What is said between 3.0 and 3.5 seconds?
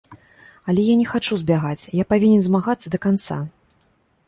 канца.